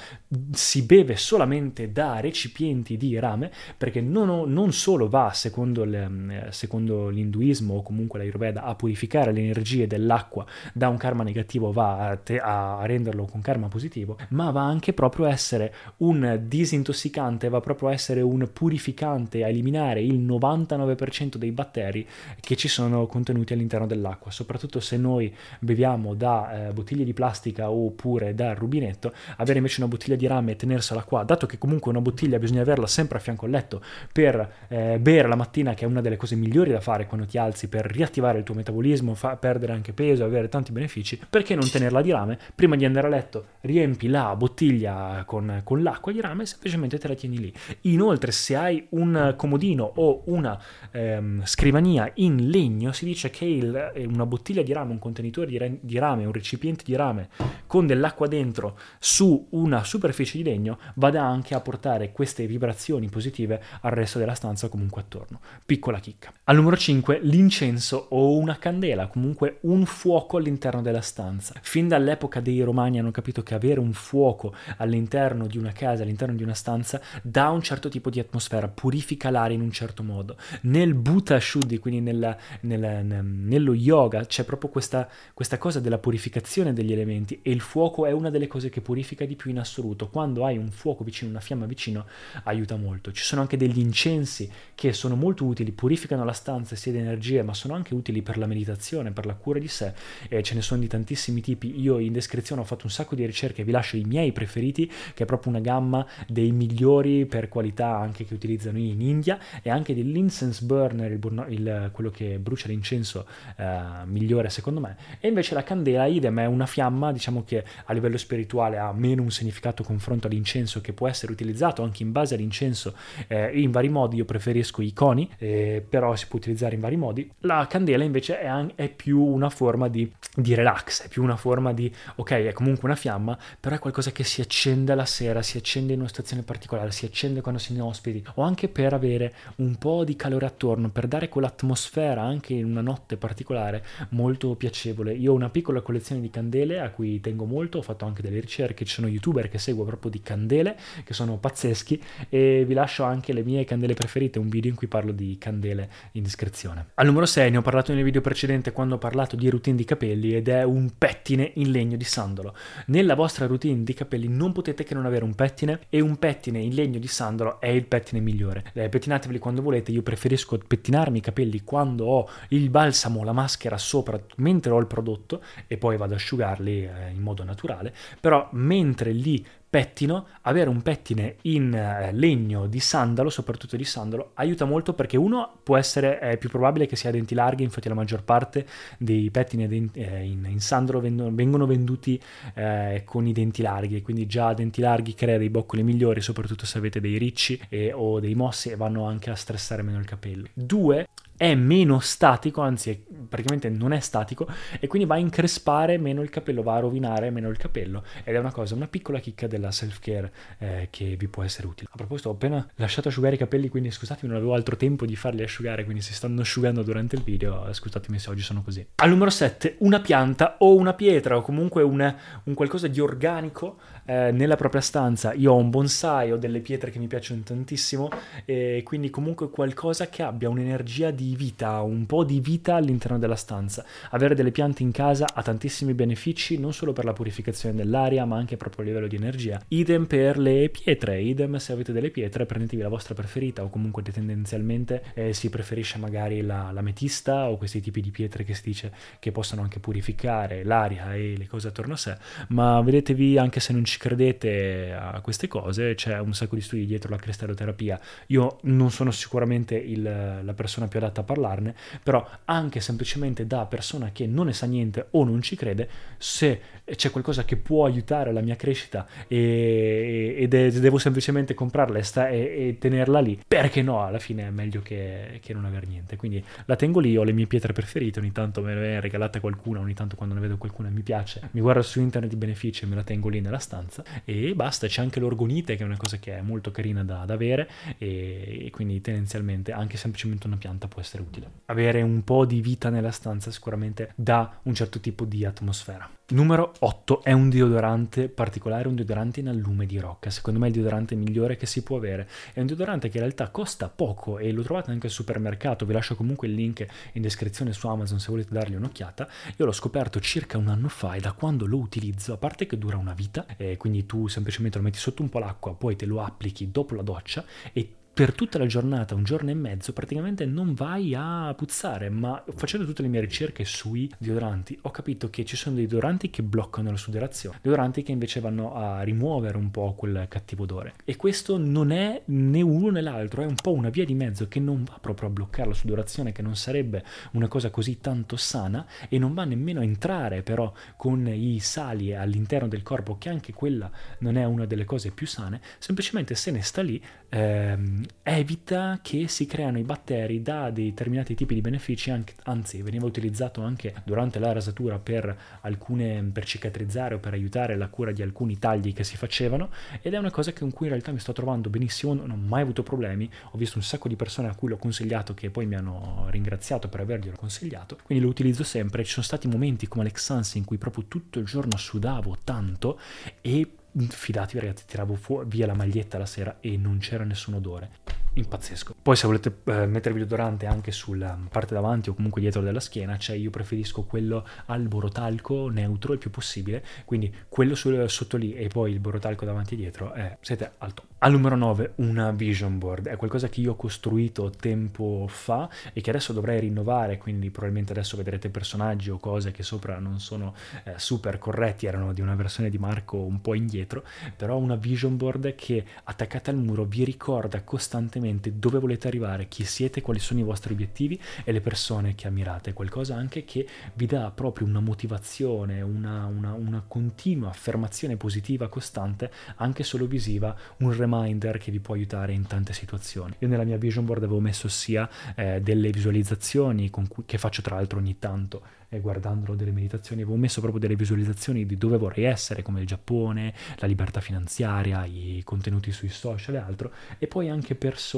si 0.52 0.84
beve 0.84 1.16
solamente 1.16 1.92
da 1.92 2.20
recipienti 2.20 2.98
di 2.98 3.18
rame 3.20 3.52
perché 3.78 4.02
non, 4.02 4.52
non 4.52 4.72
solo 4.72 5.10
va 5.10 5.32
secondo, 5.34 5.84
le, 5.84 6.48
secondo 6.50 7.10
l'induismo 7.10 7.76
o 7.76 7.82
comunque 7.82 8.20
l'Ayurveda 8.20 8.64
a 8.64 8.76
purificare 8.76 9.32
le 9.32 9.42
energie 9.42 9.88
dell'acqua 9.88 10.46
da 10.74 10.90
un 10.90 10.98
karma 11.02 11.24
negativo 11.24 11.72
va 11.72 12.10
a, 12.10 12.16
te, 12.16 12.38
a 12.38 12.82
renderlo 12.84 13.26
con 13.26 13.42
karma 13.42 13.68
positivo, 13.70 14.18
ma 14.30 14.52
va 14.52 14.62
anche 14.62 14.94
proprio 14.94 15.26
a 15.26 15.30
essere 15.30 15.74
un 15.98 16.40
disintossicante, 16.44 17.50
va 17.50 17.60
proprio 17.60 17.90
a 17.90 17.94
essere 17.94 18.22
un 18.22 18.48
purificante, 18.54 19.44
a 19.44 19.48
eliminare 19.48 20.04
il 20.04 20.20
99% 20.20 21.38
dei 21.38 21.52
batteri 21.52 22.08
che 22.40 22.56
ci 22.56 22.68
sono 22.68 23.08
contenuti 23.08 23.54
all'interno 23.54 23.88
dell'acqua, 23.88 24.30
soprattutto 24.30 24.80
se 24.80 24.96
noi 24.98 25.36
beviamo 25.60 26.14
da 26.14 26.68
eh, 26.68 26.72
bottiglie 26.72 27.04
di 27.04 27.14
plastica 27.14 27.72
oppure 27.72 28.36
dal 28.36 28.54
rubinetto, 28.54 29.12
avere 29.38 29.58
invece 29.58 29.82
una 29.82 29.90
bottiglia 29.90 30.16
di 30.16 30.28
rame 30.28 30.52
e 30.52 30.56
tenersela 30.56 31.02
qua, 31.02 31.24
dato 31.24 31.48
che 31.48 31.58
comunque 31.58 31.90
una 31.90 32.02
bottiglia 32.02 32.38
bisogna 32.38 32.62
averla 32.62 32.86
sempre 32.86 33.18
a 33.18 33.22
fianco 33.22 33.46
al 33.46 33.52
letto 33.52 33.82
per 34.14 34.68
eh, 34.68 35.00
bere 35.00 35.28
la 35.28 35.36
mattina, 35.36 35.74
che 35.74 35.86
è 35.86 35.88
una 35.88 36.02
delle 36.02 36.18
cose 36.18 36.36
migliori 36.36 36.70
da 36.70 36.80
fare 36.80 37.08
quando 37.08 37.26
ti 37.26 37.40
alzi 37.40 37.68
per 37.68 37.88
riattivare 37.88 38.38
il 38.38 38.44
tuo 38.44 38.54
metabolismo, 38.54 39.16
fa 39.16 39.36
perdere 39.36 39.74
anche 39.74 39.94
peso, 39.94 40.24
avere 40.24 40.48
tanti 40.48 40.72
benefici, 40.72 40.90
perché 41.30 41.56
non 41.56 41.70
tenerla 41.70 42.02
di 42.02 42.12
rame? 42.12 42.38
Prima 42.54 42.76
di 42.76 42.86
andare 42.86 43.08
a 43.08 43.10
letto 43.10 43.46
riempi 43.62 44.08
la 44.08 44.36
bottiglia 44.36 45.24
con, 45.26 45.62
con 45.64 45.82
l'acqua 45.84 46.12
di 46.12 46.22
rame 46.22 46.44
e 46.44 46.46
semplicemente 46.46 46.98
te 46.98 47.08
la 47.08 47.14
tieni 47.14 47.40
lì. 47.40 47.54
Inoltre 47.82 48.32
se 48.32 48.56
hai 48.56 48.86
un 48.90 49.34
comodino 49.38 49.92
o 49.96 50.24
una 50.26 50.60
ehm, 50.92 51.46
scrivania 51.46 52.12
in 52.16 52.50
legno, 52.50 52.92
si 52.92 53.06
dice 53.06 53.30
che 53.30 53.46
il, 53.46 53.92
una 54.08 54.26
bottiglia 54.26 54.64
di 54.64 54.74
rame, 54.74 54.92
un 54.92 55.00
contenitore 55.00 55.48
di, 55.48 55.80
di 55.82 55.98
rame, 55.98 56.26
un 56.26 56.32
recipiente 56.32 56.84
di 56.84 56.96
rame 56.96 57.30
con 57.68 57.88
dell'acqua 57.88 58.28
dentro 58.28 58.78
su 59.00 59.48
una 59.52 59.84
superficie 59.84 60.38
di 60.38 60.44
legno 60.44 60.80
vada 60.96 61.24
anche 61.24 61.56
a 61.56 61.62
portare 61.62 62.12
queste 62.12 62.46
vibrazioni 62.46 63.08
positive 63.10 63.62
al 63.82 63.92
resto 63.92 64.20
della 64.20 64.34
stanza 64.34 64.66
o 64.66 64.70
comunque 64.70 65.02
attorno. 65.02 65.40
Piccola 65.66 66.00
chicca. 66.00 66.32
Al 66.46 66.56
numero 66.56 66.78
5 66.78 67.20
l'incenso 67.22 68.08
o 68.10 68.38
una 68.38 68.58
candela, 68.58 69.08
comunque 69.08 69.60
un 69.62 69.86
fuoco 69.86 70.38
all'interno 70.38 70.81
della 70.82 71.02
stanza. 71.02 71.54
Fin 71.62 71.88
dall'epoca 71.88 72.40
dei 72.40 72.62
romani 72.62 73.00
hanno 73.00 73.12
capito 73.12 73.44
che 73.44 73.54
avere 73.54 73.80
un 73.80 73.94
fuoco 73.94 74.54
all'interno 74.78 75.48
di 75.48 75.58
una 75.58 75.72
casa, 75.72 76.04
all'interno 76.04 76.36
di 76.36 76.44
una 76.44 76.54
stanza, 76.54 77.02
dà 77.22 77.50
un 77.50 77.62
certo 77.62 77.90
tipo 77.90 78.10
di 78.10 78.20
atmosfera, 78.20 78.68
purifica 78.68 79.30
l'aria 79.30 79.56
in 79.56 79.62
un 79.62 79.72
certo 79.72 80.04
modo. 80.04 80.36
Nel 80.62 80.94
Bhuta 80.94 81.40
Shuddhi, 81.40 81.80
quindi 81.80 82.02
nella, 82.02 82.38
nella, 82.62 83.02
nello 83.02 83.74
yoga, 83.74 84.26
c'è 84.26 84.44
proprio 84.44 84.70
questa, 84.70 85.08
questa 85.34 85.58
cosa 85.58 85.80
della 85.80 85.98
purificazione 85.98 86.74
degli 86.74 86.92
elementi 86.92 87.40
e 87.42 87.52
il 87.52 87.62
fuoco 87.62 88.06
è 88.06 88.12
una 88.12 88.30
delle 88.30 88.48
cose 88.48 88.70
che 88.70 88.82
purifica 88.82 89.26
di 89.26 89.36
più 89.36 89.50
in 89.50 89.60
assoluto. 89.60 90.10
Quando 90.10 90.46
hai 90.46 90.58
un 90.58 90.70
fuoco 90.72 91.04
vicino, 91.04 91.30
una 91.30 91.40
fiamma 91.40 91.66
vicino, 91.66 92.06
aiuta 92.44 92.76
molto. 92.76 93.12
Ci 93.12 93.24
sono 93.24 93.42
anche 93.42 93.58
degli 93.58 93.80
incensi 93.80 94.50
che 94.76 94.94
sono 94.94 95.16
molto 95.16 95.46
utili, 95.46 95.72
purificano 95.72 96.24
la 96.24 96.34
stanza 96.34 96.76
sia 96.76 96.92
di 96.92 96.98
energie, 96.98 97.44
ma 97.44 97.54
sono 97.54 97.74
anche 97.74 97.94
utili 97.94 98.22
per 98.22 98.38
la 98.38 98.46
meditazione, 98.46 99.12
per 99.12 99.26
la 99.26 99.36
cura 99.36 99.60
di 99.60 99.68
sé. 99.68 99.94
E 100.28 100.42
ce 100.44 100.56
ne 100.56 100.61
sono 100.62 100.82
di 100.82 100.88
tantissimi 100.88 101.42
tipi. 101.42 101.80
Io 101.80 102.00
in 102.00 102.14
descrizione 102.14 102.62
ho 102.62 102.66
fatto 102.66 102.86
un 102.86 102.92
sacco 102.92 103.16
di 103.16 103.26
ricerche, 103.26 103.64
vi 103.64 103.72
lascio 103.72 103.98
i 103.98 104.04
miei 104.04 104.32
preferiti, 104.32 104.90
che 105.14 105.24
è 105.24 105.26
proprio 105.26 105.52
una 105.52 105.62
gamma 105.62 106.06
dei 106.28 106.52
migliori 106.52 107.26
per 107.26 107.50
qualità 107.50 107.98
anche 107.98 108.26
che 108.26 108.34
utilizzano 108.34 108.78
in 108.78 109.02
India 109.02 109.40
e 109.62 109.70
anche 109.70 109.94
dell'incense 109.94 110.66
burner, 110.66 111.12
il, 111.12 111.46
il, 111.50 111.90
quello 111.92 112.10
che 112.10 112.38
brucia 112.40 112.68
l'incenso 112.68 113.26
eh, 113.58 114.06
migliore 114.06 114.50
secondo 114.50 114.80
me. 114.80 114.96
E 115.20 115.28
invece 115.28 115.54
la 115.54 115.64
candela, 115.64 116.06
idem, 116.06 116.40
è 116.40 116.46
una 116.46 116.66
fiamma, 116.66 117.12
diciamo 117.12 117.44
che 117.44 117.64
a 117.86 117.94
livello 117.94 118.18
spirituale 118.18 118.78
ha 118.78 118.92
meno 118.94 119.22
un 119.22 119.32
significato 119.32 119.84
confronto 119.84 120.28
all'incenso 120.28 120.82
che 120.82 120.94
può 120.94 121.08
essere 121.08 121.32
utilizzato 121.32 121.84
anche 121.84 122.04
in 122.04 122.12
base 122.12 122.36
all'incenso 122.36 122.96
eh, 123.28 123.60
in 123.60 123.72
vari 123.72 123.90
modi. 123.90 124.18
Io 124.18 124.26
preferisco 124.26 124.82
i 124.82 124.94
coni, 124.94 125.30
eh, 125.38 125.84
però 125.88 126.16
si 126.16 126.28
può 126.28 126.38
utilizzare 126.40 126.76
in 126.76 126.82
vari 126.82 126.96
modi. 126.96 127.30
La 127.42 127.68
candela 127.68 128.04
invece 128.04 128.40
è, 128.40 128.50
è 128.76 128.90
più 128.90 129.22
una 129.22 129.50
forma 129.50 129.88
di, 129.88 130.12
di, 130.36 130.51
relax, 130.54 131.04
è 131.04 131.08
più 131.08 131.24
una 131.24 131.36
forma 131.36 131.74
di, 131.74 131.94
ok, 132.16 132.32
è 132.32 132.54
comunque 132.54 132.88
una 132.88 132.96
fiamma, 132.96 133.38
però 133.60 133.76
è 133.76 133.80
qualcosa 133.80 134.12
che 134.12 134.24
si 134.24 134.42
accende 134.42 134.96
la 134.96 135.06
sera, 135.06 135.42
si 135.42 135.58
accende 135.58 135.94
in 135.94 136.00
una 136.00 136.08
situazione 136.08 136.44
particolare, 136.44 136.92
si 136.92 137.06
accende 137.06 137.42
quando 137.42 137.60
si 137.60 137.74
ne 137.74 137.82
ospiti, 137.82 138.24
o 138.36 138.42
anche 138.44 138.68
per 138.68 138.94
avere 138.94 139.34
un 139.58 139.76
po' 139.76 140.04
di 140.04 140.16
calore 140.16 140.46
attorno, 140.46 140.90
per 140.90 141.08
dare 141.08 141.30
quell'atmosfera 141.30 142.22
anche 142.22 142.54
in 142.54 142.66
una 142.66 142.82
notte 142.82 143.18
particolare 143.18 143.84
molto 144.10 144.56
piacevole. 144.56 145.14
Io 145.14 145.32
ho 145.32 145.36
una 145.36 145.50
piccola 145.50 145.82
collezione 145.82 146.22
di 146.22 146.30
candele 146.30 146.80
a 146.80 146.90
cui 146.90 147.20
tengo 147.20 147.46
molto, 147.46 147.80
ho 147.80 147.82
fatto 147.82 148.06
anche 148.06 148.22
delle 148.22 148.40
ricerche, 148.40 148.86
ci 148.86 148.94
sono 148.94 149.08
youtuber 149.08 149.50
che 149.50 149.58
seguo 149.58 149.86
proprio 149.86 150.12
di 150.12 150.22
candele, 150.22 150.78
che 151.04 151.14
sono 151.14 151.38
pazzeschi, 151.38 152.02
e 152.30 152.64
vi 152.66 152.74
lascio 152.74 153.04
anche 153.04 153.34
le 153.34 153.44
mie 153.44 153.64
candele 153.64 153.94
preferite, 153.94 154.40
un 154.40 154.50
video 154.50 154.70
in 154.72 154.78
cui 154.78 154.88
parlo 154.88 155.12
di 155.12 155.38
candele 155.38 155.90
in 156.14 156.24
descrizione. 156.24 156.92
Al 156.96 157.06
numero 157.06 157.26
6 157.26 157.52
ne 157.52 157.58
ho 157.58 157.62
parlato 157.62 157.94
nel 157.94 158.04
video 158.04 158.22
precedente 158.22 158.72
quando 158.72 158.96
ho 158.96 158.98
parlato 158.98 159.36
di 159.36 159.50
routine 159.50 159.76
di 159.76 159.86
capelli 159.86 160.34
ed 160.42 160.50
è 160.50 160.64
un 160.64 160.90
pettine 160.98 161.52
in 161.56 161.72
legno 161.72 161.96
di 161.96 162.04
sandalo. 162.04 162.56
Nella 162.88 163.14
vostra 163.14 163.46
routine 163.46 163.84
di 163.84 163.94
capelli 163.94 164.28
non 164.28 164.52
potete 164.52 164.84
che 164.84 164.96
non 164.96 165.06
avere 165.06 165.24
un 165.24 165.36
pettine 165.36 165.82
e 165.90 166.02
un 166.02 166.18
pettine 166.18 166.60
in 166.60 166.74
legno 166.74 166.98
di 166.98 167.08
sandalo 167.08 167.62
è 167.62 167.68
il 167.68 167.86
pettine 167.86 168.20
migliore. 168.20 168.66
Eh, 168.74 168.90
pettinateveli 168.90 169.38
quando 169.38 169.62
volete, 169.62 169.92
io 169.92 170.02
preferisco 170.02 170.58
pettinarmi 170.58 171.20
i 171.20 171.22
capelli 171.22 171.62
quando 171.64 172.06
ho 172.06 172.30
il 172.50 172.70
balsamo, 172.70 173.24
la 173.24 173.34
maschera 173.34 173.78
sopra 173.78 174.20
mentre 174.38 174.72
ho 174.72 174.80
il 174.80 174.88
prodotto 174.88 175.44
e 175.68 175.78
poi 175.78 175.96
vado 175.96 176.14
ad 176.14 176.20
asciugarli 176.20 176.84
eh, 176.84 177.12
in 177.12 177.22
modo 177.22 177.44
naturale, 177.44 177.94
però 178.20 178.50
mentre 178.54 179.12
lì 179.12 179.46
pettino, 179.72 180.28
avere 180.42 180.70
un 180.70 180.82
pettine 180.82 181.38
in 181.44 181.74
eh, 181.74 182.12
legno 182.12 182.68
di 182.68 182.82
sandalo, 182.82 183.30
soprattutto 183.30 183.78
di 183.78 183.86
sandalo, 183.86 184.32
aiuta 184.34 184.66
molto 184.66 184.94
perché 184.94 185.16
uno 185.16 185.50
può 185.64 185.78
essere 185.78 186.20
è 186.20 186.36
più 186.36 186.50
probabile 186.50 186.88
che 186.88 186.98
sia 186.98 187.10
a 187.10 187.14
denti 187.14 187.34
larghi, 187.34 187.64
infatti 187.64 187.88
la 187.88 187.96
maggior 187.96 188.22
parte 188.24 188.68
dei 188.98 189.32
pettini 189.32 189.90
eh, 189.94 190.26
in, 190.26 190.60
sandalo 190.60 191.00
vengono, 191.00 191.34
vengono 191.34 191.66
venduti 191.66 192.22
eh, 192.54 193.04
con 193.06 193.26
i 193.26 193.32
denti 193.32 193.62
larghi, 193.62 194.02
quindi 194.02 194.28
già 194.28 194.54
denti 194.54 194.82
larghi 194.82 195.14
crea 195.14 195.38
dei 195.38 195.50
boccoli 195.50 195.84
migliori, 195.84 196.20
soprattutto 196.20 196.66
se 196.66 196.78
avete 196.78 197.00
dei 197.00 197.18
ricci 197.18 197.58
e, 197.70 197.94
o 197.94 198.20
dei 198.20 198.36
mossi 198.36 198.72
e 198.72 198.76
vanno 198.76 199.06
anche 199.06 199.30
a 199.30 199.36
stressare 199.36 199.84
meno 199.84 200.00
il 200.00 200.06
capello. 200.06 200.48
Due, 200.54 201.08
è 201.42 201.56
meno 201.56 201.98
statico, 201.98 202.62
anzi 202.62 202.92
è, 202.92 203.00
praticamente 203.28 203.68
non 203.68 203.94
è 203.94 204.00
statico 204.00 204.48
e 204.80 204.86
quindi 204.86 205.08
va 205.08 205.16
a 205.16 205.18
increspare 205.18 205.98
meno 205.98 206.22
il 206.22 206.30
capello, 206.30 206.62
va 206.62 206.76
a 206.76 206.80
rovinare 206.82 207.32
meno 207.32 207.50
il 207.50 207.58
capello 207.58 208.04
ed 208.24 208.36
è 208.36 208.38
una 208.38 208.52
cosa, 208.52 208.76
una 208.76 208.86
piccola 208.86 209.18
chicca 209.18 209.48
della 209.48 209.72
self-care 209.72 210.32
eh, 210.60 210.88
che 210.92 211.16
vi 211.18 211.28
può 211.28 211.42
essere 211.42 211.66
utile. 211.66 211.90
A 211.92 211.98
proposito, 211.98 212.30
ho 212.30 212.34
appena 212.34 212.64
lasciato 212.76 213.08
asciugare 213.08 213.34
i 213.34 213.38
capelli, 213.40 213.70
quindi 213.70 213.90
scusatemi, 213.90 214.28
non 214.28 214.38
avevo 214.38 214.54
altro 214.54 214.78
tempo 214.78 215.08
di 215.08 215.16
farli 215.16 215.42
asciugare, 215.42 215.84
quindi 215.84 216.04
si 216.04 216.14
stanno 216.14 216.42
asciugando 216.42 216.84
durante 216.84 217.16
il 217.16 217.24
video, 217.24 217.68
scusatemi 217.74 218.20
se 218.20 218.30
oggi 218.30 218.44
sono 218.44 218.62
così. 218.62 218.86
Al 218.98 219.10
numero 219.10 219.32
7, 219.32 219.78
una 219.80 220.00
pianta 220.00 220.58
o 220.60 220.76
una 220.76 220.94
pietra 220.94 221.38
o 221.38 221.42
comunque 221.42 221.82
un, 221.82 222.16
un 222.44 222.54
qualcosa 222.54 222.88
di 222.88 223.00
organico 223.00 223.80
eh, 224.06 224.30
nella 224.32 224.58
propria 224.58 224.82
stanza. 224.82 225.34
Io 225.34 225.54
ho 225.54 225.58
un 225.58 225.72
bonsai, 225.72 226.32
ho 226.32 226.38
delle 226.38 226.60
pietre 226.60 226.92
che 226.92 227.00
mi 227.00 227.08
piacciono 227.08 227.42
tantissimo 227.42 228.10
e 228.46 228.84
quindi 228.86 229.10
comunque 229.10 229.50
qualcosa 229.50 230.08
che 230.08 230.22
abbia 230.22 230.48
un'energia 230.48 231.10
di 231.10 231.30
vita, 231.36 231.82
un 231.82 232.06
po' 232.06 232.24
di 232.24 232.40
vita 232.40 232.76
all'interno 232.76 233.20
della 233.20 233.36
stanza. 233.36 233.86
Avere 234.12 234.36
delle 234.36 234.52
piante 234.52 234.84
in 234.84 234.92
casa 234.92 235.28
ha 235.34 235.42
tantissimi 235.42 235.94
benefici, 235.94 236.58
non 236.58 236.74
solo 236.74 236.94
per 236.94 237.06
la 237.06 237.14
purificazione 237.14 237.76
dell'aria, 237.76 238.26
ma 238.26 238.38
anche 238.38 238.58
proprio 238.58 238.84
a 238.84 238.88
livello 238.88 239.08
di 239.08 239.16
energia. 239.16 239.62
Idem 239.70 240.06
per 240.06 240.38
le 240.38 240.70
pietre, 240.70 241.22
idem 241.22 241.58
se 241.58 241.74
avete 241.74 241.92
delle 241.92 242.10
pietre, 242.10 242.46
prendetevi 242.46 242.82
la 242.82 242.90
vostra 242.90 243.14
preferita 243.14 243.64
o 243.64 243.70
comunque 243.70 244.04
tendenzialmente 244.04 245.04
eh, 245.14 245.34
si 245.34 245.50
preferisce 245.50 245.98
magari 245.98 246.42
la, 246.42 246.72
l'ametista 246.72 247.50
o 247.50 247.58
questi 247.58 247.82
tipi 247.82 248.02
di 248.02 248.12
pietre 248.12 248.44
che 248.44 248.54
si 248.54 248.62
dice 248.64 248.92
che 249.20 249.32
possono 249.32 249.62
anche 249.62 249.80
purificare 249.80 250.64
l'aria 250.64 251.14
e 251.16 251.36
le 251.38 251.48
cose 251.48 251.68
attorno 251.70 251.94
a 251.94 251.98
sé, 251.98 252.18
ma 252.50 252.82
vedetevi 252.82 253.38
anche 253.38 253.60
se 253.60 253.74
non 253.74 253.84
ci 253.86 253.98
credete 253.98 254.94
a 254.94 255.20
queste 255.22 255.48
cose, 255.48 255.96
c'è 255.96 256.20
un 256.20 256.34
sacco 256.34 256.56
di 256.56 256.62
studi 256.62 256.86
dietro 256.86 257.10
la 257.10 257.18
cristalloterapia. 257.18 258.00
Io 258.28 258.60
non 258.64 258.92
sono 258.92 259.12
sicuramente 259.12 259.76
il, 259.76 260.02
la 260.02 260.54
persona 260.54 260.88
più 260.88 261.00
adatta 261.00 261.21
a 261.22 261.24
parlarne, 261.24 261.76
però 262.04 262.28
anche 262.46 262.80
semplicemente 262.80 263.48
da 263.48 263.66
persona 263.66 264.12
che 264.12 264.28
non 264.28 264.48
ne 264.48 264.54
sa 264.54 264.66
niente 264.66 265.08
o 265.12 265.24
non 265.24 265.42
ci 265.42 265.56
crede, 265.56 265.90
se 266.18 266.62
c'è 266.86 267.10
qualcosa 267.10 267.46
che 267.46 267.58
può 267.58 267.86
aiutare 267.86 268.32
la 268.32 268.42
mia 268.42 268.56
crescita 268.56 269.08
e, 269.28 270.21
ed 270.42 270.56
è, 270.56 270.72
devo 270.72 270.98
semplicemente 270.98 271.54
comprarla 271.54 272.00
e, 272.00 272.04
sta, 272.04 272.28
e, 272.28 272.40
e, 272.40 272.78
tenerla 272.80 273.20
lì, 273.20 273.40
perché 273.48 273.84
no, 273.84 274.04
alla 274.04 274.18
fine 274.18 274.48
è 274.48 274.50
meglio 274.50 274.82
che, 274.82 275.40
che, 275.40 275.54
non 275.54 275.66
aver 275.66 275.88
niente. 275.88 276.16
Quindi 276.16 276.44
la 276.66 276.76
tengo 276.76 277.00
lì, 277.00 277.16
ho 277.16 277.22
le 277.22 277.32
mie 277.32 277.46
pietre 277.46 277.74
preferite, 277.74 278.20
ogni 278.20 278.32
tanto 278.32 278.64
me 278.64 278.74
ne 278.74 279.00
regalate 279.00 279.40
qualcuna, 279.40 279.82
ogni 279.82 279.94
tanto 279.94 280.16
quando 280.16 280.34
ne 280.34 280.42
vedo 280.42 280.58
qualcuna 280.58 280.90
mi 280.90 281.04
piace, 281.04 281.50
mi 281.52 281.62
guardo 281.62 281.84
su 281.84 282.02
internet 282.02 282.34
i 282.34 282.38
benefici 282.38 282.86
e 282.86 282.88
me 282.88 282.96
la 282.96 283.04
tengo 283.04 283.30
lì 283.30 283.40
nella 283.40 283.60
stanza 283.60 284.04
e 284.26 284.56
basta, 284.56 284.88
c'è 284.88 285.02
anche 285.04 285.20
l'orgonite 285.20 285.76
che 285.76 285.84
è 285.84 285.86
una 285.86 285.98
cosa 285.98 286.18
che 286.18 286.36
è 286.36 286.42
molto 286.42 286.72
carina 286.72 287.04
da, 287.04 287.24
da 287.26 287.36
avere 287.36 287.70
e, 288.00 288.68
quindi 288.72 289.00
tendenzialmente 289.00 289.72
anche 289.72 289.98
semplicemente 289.98 290.48
una 290.48 290.58
pianta 290.58 290.88
può 290.88 291.02
essere 291.02 291.22
utile. 291.22 291.50
Avere 291.66 292.02
un 292.02 292.24
po' 292.24 292.46
di 292.46 292.62
vita 292.62 292.90
nella 292.90 293.12
stanza 293.12 293.52
sicuramente 293.52 294.14
dà 294.16 294.60
un 294.64 294.74
certo 294.74 295.00
tipo 295.00 295.26
di 295.26 295.46
atmosfera. 295.46 296.10
Numero 296.32 296.72
8 296.80 297.24
è 297.24 297.34
un 297.34 297.50
deodorante 297.50 298.30
particolare, 298.30 298.88
un 298.88 298.96
deodorante 298.96 299.42
in 299.42 299.50
allume 299.50 299.86
di 299.86 300.00
rocca. 300.00 300.30
Secondo 300.30 300.60
me 300.60 300.68
è 300.68 300.70
il 300.70 300.76
deodorante 300.76 301.14
migliore 301.14 301.58
che 301.58 301.66
si 301.66 301.84
può 301.84 301.98
avere. 301.98 302.26
È 302.54 302.62
un 302.62 302.68
deodorante 302.68 303.10
che 303.10 303.18
in 303.18 303.24
realtà 303.24 303.50
costa 303.50 303.90
poco 303.90 304.38
e 304.38 304.54
lo 304.54 304.62
trovate 304.62 304.92
anche 304.92 305.08
al 305.08 305.12
supermercato. 305.12 305.86
Vi 305.86 305.92
lascio 305.92 306.16
comunque 306.16 306.48
il 306.48 306.54
link 306.54 306.86
in 307.14 307.22
descrizione 307.22 307.74
su 307.74 307.86
Amazon 307.88 308.22
se 308.22 308.32
volete 308.32 308.54
dargli 308.54 308.76
un'occhiata. 308.76 309.28
Io 309.58 309.66
l'ho 309.66 309.74
scoperto 309.74 310.22
circa 310.22 310.58
un 310.58 310.70
anno 310.70 310.88
fa 310.88 311.16
e 311.16 311.20
da 311.20 311.34
quando 311.34 311.66
lo 311.66 311.78
utilizzo, 311.78 312.32
a 312.32 312.38
parte 312.38 312.66
che 312.66 312.78
dura 312.78 312.96
una 312.96 313.14
vita, 313.14 313.46
eh, 313.58 313.76
quindi 313.76 314.06
tu 314.06 314.30
semplicemente 314.30 314.78
lo 314.78 314.86
metti 314.86 315.00
sotto 315.00 315.22
un 315.22 315.28
po' 315.28 315.40
l'acqua, 315.40 315.74
poi 315.74 315.98
te 315.98 316.06
lo 316.06 316.24
applichi 316.24 316.72
dopo 316.72 316.96
la 316.96 317.02
doccia 317.02 317.44
e 317.74 317.96
per 318.14 318.34
tutta 318.34 318.58
la 318.58 318.66
giornata, 318.66 319.16
un 319.16 319.24
giorno 319.24 319.52
e 319.52 319.54
mezzo, 319.54 319.94
praticamente 319.94 320.46
non 320.46 320.74
vai 320.74 321.16
a 321.16 321.54
puzzare, 321.56 322.10
ma 322.10 322.44
facendo 322.56 322.86
tutte 322.86 323.02
le 323.02 323.08
mie 323.08 323.22
ricerche 323.22 323.64
sui 323.64 324.12
deodoranti 324.18 324.78
ho 324.82 324.92
capito 324.92 325.30
che 325.30 325.46
ci 325.46 325.56
sono 325.56 325.76
dei 325.76 325.88
deodoranti 325.88 326.30
che 326.30 326.44
bloccano 326.44 326.92
la 326.92 326.98
sudorazione, 326.98 327.60
deodoranti 327.62 328.04
che 328.04 328.12
invece 328.12 328.42
vanno 328.42 328.76
a 328.76 329.02
rimuovere 329.02 329.58
un 329.58 329.72
po' 329.72 329.94
quel 329.94 330.26
cattivo 330.28 330.64
odore. 330.64 330.94
E 331.06 331.16
questo 331.16 331.58
non 331.58 331.92
è 331.92 332.22
né 332.26 332.62
uno 332.62 332.90
né 332.90 333.02
l'altro, 333.02 333.44
è 333.44 333.46
un 333.46 333.56
po' 333.56 333.72
una 333.72 333.90
via 333.90 334.04
di 334.04 334.14
mezzo 334.14 334.48
che 334.50 334.60
non 334.60 334.84
va 334.84 334.98
proprio 335.00 335.30
a 335.30 335.32
bloccare 335.32 335.70
la 335.70 335.74
sudorazione, 335.74 336.34
che 336.34 336.42
non 336.42 336.58
sarebbe 336.58 337.04
una 337.32 337.48
cosa 337.48 337.70
così 337.70 338.02
tanto 338.02 338.36
sana 338.36 338.86
e 339.08 339.18
non 339.20 339.34
va 339.34 339.46
nemmeno 339.46 339.80
a 339.80 339.84
entrare 339.84 340.44
però 340.44 340.72
con 340.98 341.28
i 341.28 341.60
sali 341.60 342.14
all'interno 342.14 342.68
del 342.68 342.84
corpo, 342.84 343.18
che 343.18 343.30
anche 343.30 343.54
quella 343.54 343.90
non 344.20 344.36
è 344.36 344.44
una 344.44 344.66
delle 344.66 344.84
cose 344.84 345.12
più 345.12 345.28
sane, 345.28 345.62
semplicemente 345.80 346.36
se 346.36 346.52
ne 346.52 346.62
sta 346.62 346.82
lì. 346.82 347.02
Ehm, 347.30 348.01
evita 348.24 349.00
che 349.02 349.28
si 349.28 349.46
creano 349.46 349.78
i 349.78 349.84
batteri 349.84 350.42
da 350.42 350.70
determinati 350.70 351.36
tipi 351.36 351.54
di 351.54 351.62
benefici, 351.62 352.12
anche, 352.12 352.36
anzi 352.44 352.82
veniva 352.82 353.06
utilizzato 353.06 353.62
anche 353.62 353.94
durante 354.04 354.40
la 354.40 354.52
rasatura 354.52 355.00
per, 355.00 355.36
alcune, 355.62 356.30
per 356.32 356.46
cicatrizzare 356.46 357.16
o 357.16 357.20
per 357.20 357.34
aiutare 357.34 357.76
la 357.76 357.88
cura 357.88 358.12
di 358.12 358.22
alcuni 358.22 358.60
tagli 358.60 358.94
che 358.94 359.04
si 359.04 359.18
facevano 359.18 359.70
ed 360.02 360.14
è 360.14 360.18
una 360.18 360.32
cosa 360.32 360.54
con 360.54 360.72
cui 360.72 360.88
in 360.88 360.94
realtà 360.94 361.12
mi 361.12 361.20
sto 361.20 361.34
trovando 361.34 361.70
benissimo, 361.70 362.14
non 362.14 362.32
ho 362.32 362.36
mai 362.36 362.62
avuto 362.62 362.84
problemi, 362.84 363.30
ho 363.52 363.58
visto 363.58 363.78
un 363.78 363.84
sacco 363.84 364.08
di 364.08 364.16
persone 364.16 364.48
a 364.48 364.56
cui 364.56 364.70
l'ho 364.70 364.78
consigliato 364.78 365.34
che 365.34 365.50
poi 365.50 365.66
mi 365.66 365.76
hanno 365.76 366.28
ringraziato 366.30 366.88
per 366.88 367.02
averglielo 367.02 367.36
consigliato, 367.36 367.98
quindi 368.04 368.24
lo 368.24 368.30
utilizzo 368.30 368.64
sempre, 368.64 369.04
ci 369.04 369.12
sono 369.12 369.26
stati 369.26 369.48
momenti 369.48 369.88
come 369.88 370.04
Alexansi 370.04 370.58
in 370.58 370.66
cui 370.66 370.78
proprio 370.78 371.06
tutto 371.08 371.40
il 371.40 371.46
giorno 371.46 371.78
sudavo 371.78 372.38
tanto 372.44 373.00
e 373.42 373.68
fidatevi 374.10 374.60
ragazzi, 374.66 374.86
tiravo 374.86 375.16
fu- 375.16 375.44
via 375.46 375.66
la 375.66 375.74
maglietta 375.74 376.18
la 376.18 376.26
sera 376.26 376.58
e 376.60 376.78
non 376.78 376.98
c'era 377.00 377.24
nessun 377.24 377.56
odore 377.56 377.90
impazzesco. 378.34 378.96
Poi 379.02 379.16
se 379.16 379.28
volete 379.28 379.58
eh, 379.66 379.86
mettervi 379.86 380.20
l'odorante 380.20 380.66
anche 380.66 380.92
sulla 380.92 381.38
parte 381.50 381.74
davanti 381.74 382.10
o 382.10 382.14
comunque 382.14 382.40
dietro 382.40 382.62
della 382.62 382.80
schiena, 382.80 383.18
cioè 383.18 383.36
io 383.36 383.50
preferisco 383.50 384.04
quello 384.04 384.46
al 384.68 384.88
borotalco 384.88 385.70
neutro 385.70 386.14
il 386.14 386.20
più 386.20 386.30
possibile, 386.30 386.84
quindi 387.04 387.34
quello 387.50 387.76
sul, 387.76 388.10
sotto 388.10 388.38
lì 388.38 388.54
e 388.54 388.68
poi 388.70 388.92
il 388.94 389.00
borotalco 389.00 389.44
davanti 389.44 389.74
e 389.74 389.78
dietro, 389.78 390.14
eh, 390.14 390.38
siete 390.42 390.74
al 390.78 390.94
top. 390.94 391.06
Al 391.24 391.34
numero 391.34 391.56
9 391.56 391.94
una 391.98 392.32
vision 392.32 392.80
board, 392.80 393.08
è 393.08 393.16
qualcosa 393.16 393.48
che 393.48 393.62
io 393.62 393.74
ho 393.74 393.76
costruito 393.76 394.50
tempo 394.50 395.28
fa 395.30 395.70
e 395.94 396.02
che 396.02 396.10
adesso 396.10 396.34
dovrei 396.34 396.60
rinnovare, 396.62 397.18
quindi 397.20 397.52
probabilmente 397.52 397.92
adesso 397.92 398.18
vedrete 398.18 398.50
personaggi 398.50 399.12
o 399.12 399.18
cose 399.18 399.52
che 399.52 399.62
sopra 399.62 400.00
non 400.00 400.20
sono 400.20 400.56
eh, 400.84 400.94
super 400.96 401.38
corretti, 401.38 401.86
erano 401.86 402.12
di 402.12 402.22
una 402.22 402.34
versione 402.34 402.72
di 402.72 402.80
Marco 402.80 403.18
un 403.18 403.40
po' 403.40 403.54
indietro, 403.54 404.04
però 404.36 404.58
una 404.58 404.76
vision 404.76 405.16
board 405.16 405.54
che 405.54 405.84
attaccata 406.06 406.50
al 406.50 406.58
muro 406.58 406.86
vi 406.86 407.04
ricorda 407.04 407.62
costantemente 407.62 408.21
dove 408.54 408.80
volete 408.80 409.08
arrivare, 409.08 409.48
chi 409.48 409.64
siete, 409.64 410.02
quali 410.02 410.20
sono 410.20 410.40
i 410.40 410.44
vostri 410.44 410.74
obiettivi 410.74 411.20
e 411.44 411.52
le 411.52 411.62
persone 411.62 412.16
che 412.16 412.28
ammirate, 412.28 412.74
qualcosa 412.74 413.16
anche 413.16 413.46
che 413.46 413.68
vi 413.94 414.08
dà 414.08 414.32
proprio 414.32 414.66
una 414.66 414.80
motivazione, 414.80 415.82
una, 415.82 416.26
una, 416.26 416.54
una 416.54 416.84
continua 416.88 417.50
affermazione 417.50 418.18
positiva 418.18 418.70
costante, 418.70 419.32
anche 419.58 419.84
solo 419.84 420.08
visiva, 420.08 420.56
un 420.78 420.98
rem- 420.98 421.10
reminder 421.12 421.58
che 421.58 421.72
vi 421.72 421.80
può 421.80 421.94
aiutare 421.96 422.34
in 422.34 422.48
tante 422.48 422.74
situazioni. 422.74 423.36
Io 423.40 423.48
nella 423.48 423.64
mia 423.64 423.78
vision 423.78 424.06
board 424.06 424.24
avevo 424.24 424.40
messo 424.40 424.68
sia 424.68 425.10
eh, 425.36 425.60
delle 425.62 425.90
visualizzazioni 425.92 426.90
cui, 426.90 427.06
che 427.26 427.38
faccio 427.38 427.62
tra 427.62 427.76
l'altro 427.76 428.00
ogni 428.00 428.18
tanto 428.18 428.62
e 428.94 429.00
guardando 429.00 429.56
delle 429.56 429.72
meditazioni. 429.72 430.22
Avevo 430.22 430.38
messo 430.38 430.60
proprio 430.60 430.82
delle 430.82 430.96
visualizzazioni 430.96 431.66
di 431.66 431.78
dove 431.78 431.98
vorrei 431.98 432.26
essere, 432.26 432.62
come 432.62 432.82
il 432.82 432.88
Giappone, 432.88 433.54
la 433.78 433.88
libertà 433.88 434.20
finanziaria, 434.20 435.06
i 435.06 435.42
contenuti 435.46 435.92
sui 435.94 436.10
social 436.10 436.56
e 436.56 436.58
altro, 436.58 436.92
e 437.18 437.28
poi 437.28 437.50
anche 437.50 437.76
persone 437.76 438.11